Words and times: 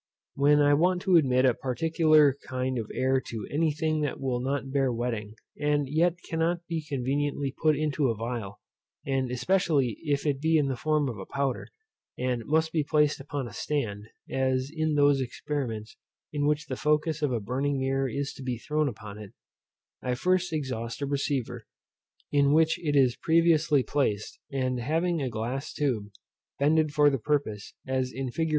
When 0.33 0.59
I 0.63 0.73
want 0.73 1.03
to 1.03 1.15
admit 1.15 1.45
a 1.45 1.53
particular 1.53 2.35
kind 2.47 2.79
of 2.79 2.89
air 2.91 3.21
to 3.27 3.45
any 3.51 3.71
thing 3.71 4.01
that 4.01 4.19
will 4.19 4.39
not 4.39 4.71
bear 4.71 4.91
wetting, 4.91 5.35
and 5.59 5.87
yet 5.87 6.15
cannot 6.27 6.65
be 6.65 6.83
conveniently 6.83 7.51
put 7.61 7.77
into 7.77 8.09
a 8.09 8.17
phial, 8.17 8.59
and 9.05 9.29
especially 9.29 9.99
if 10.01 10.25
it 10.25 10.41
be 10.41 10.57
in 10.57 10.69
the 10.69 10.75
form 10.75 11.07
of 11.07 11.19
a 11.19 11.27
powder, 11.27 11.67
and 12.17 12.47
must 12.47 12.71
be 12.71 12.83
placed 12.83 13.19
upon 13.19 13.47
a 13.47 13.53
stand 13.53 14.07
(as 14.27 14.71
in 14.75 14.95
those 14.95 15.21
experiments 15.21 15.95
in 16.33 16.47
which 16.47 16.65
the 16.65 16.75
focus 16.75 17.21
of 17.21 17.31
a 17.31 17.39
burning 17.39 17.79
mirror 17.79 18.09
is 18.09 18.33
to 18.33 18.41
be 18.41 18.57
thrown 18.57 18.89
upon 18.89 19.19
it) 19.19 19.33
I 20.01 20.15
first 20.15 20.51
exhaust 20.51 21.03
a 21.03 21.05
receiver, 21.05 21.67
in 22.31 22.53
which 22.53 22.79
it 22.83 22.95
is 22.95 23.15
previously 23.17 23.83
placed; 23.83 24.39
and 24.51 24.79
having 24.79 25.21
a 25.21 25.29
glass 25.29 25.71
tube, 25.71 26.09
bended 26.57 26.91
for 26.91 27.11
the 27.11 27.19
purpose, 27.19 27.75
as 27.85 28.11
in 28.11 28.31
fig. 28.31 28.49